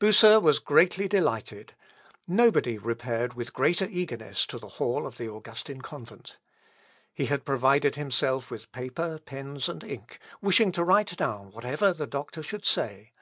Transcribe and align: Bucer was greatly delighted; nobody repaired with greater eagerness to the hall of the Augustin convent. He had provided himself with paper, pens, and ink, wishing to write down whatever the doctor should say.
Bucer 0.00 0.40
was 0.40 0.58
greatly 0.58 1.06
delighted; 1.06 1.74
nobody 2.26 2.76
repaired 2.78 3.34
with 3.34 3.52
greater 3.52 3.86
eagerness 3.88 4.44
to 4.46 4.58
the 4.58 4.70
hall 4.80 5.06
of 5.06 5.18
the 5.18 5.28
Augustin 5.30 5.82
convent. 5.82 6.36
He 7.14 7.26
had 7.26 7.44
provided 7.44 7.94
himself 7.94 8.50
with 8.50 8.72
paper, 8.72 9.20
pens, 9.24 9.68
and 9.68 9.84
ink, 9.84 10.18
wishing 10.42 10.72
to 10.72 10.82
write 10.82 11.16
down 11.16 11.52
whatever 11.52 11.92
the 11.92 12.08
doctor 12.08 12.42
should 12.42 12.64
say. 12.64 13.12